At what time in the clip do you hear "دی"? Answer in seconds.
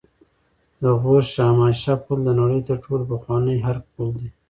4.17-4.27